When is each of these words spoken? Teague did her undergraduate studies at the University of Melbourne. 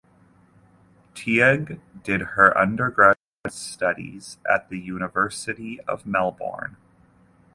Teague 1.13 1.79
did 2.01 2.21
her 2.33 2.57
undergraduate 2.57 3.19
studies 3.49 4.39
at 4.51 4.67
the 4.69 4.79
University 4.79 5.79
of 5.81 6.07
Melbourne. 6.07 6.75